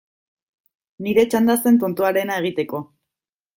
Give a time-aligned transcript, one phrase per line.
[1.09, 2.83] Nire txanda zen tontoarena egiteko.